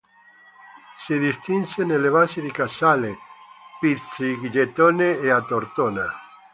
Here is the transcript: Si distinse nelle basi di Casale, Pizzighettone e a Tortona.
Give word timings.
Si 1.03 1.19
distinse 1.19 1.83
nelle 1.83 2.09
basi 2.09 2.41
di 2.41 2.49
Casale, 2.49 3.19
Pizzighettone 3.79 5.19
e 5.19 5.29
a 5.29 5.43
Tortona. 5.43 6.11